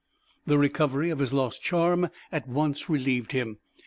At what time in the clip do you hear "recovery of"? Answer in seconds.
0.57-1.19